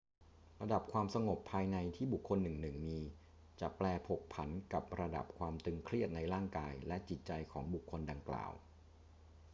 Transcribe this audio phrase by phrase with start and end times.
[0.61, 2.99] ระดับความสงบภายในที่บุคคลหนึ่งๆ มี
[3.61, 8.51] จะแปรผกผันกับระดับความตึงเครียดในร่างกายและจิตใจของบุคคลดังกล่าว